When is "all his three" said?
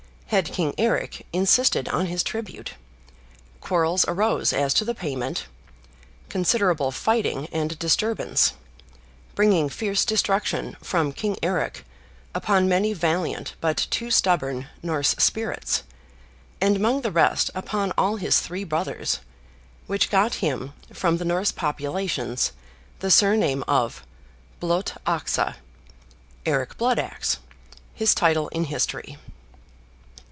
17.97-18.63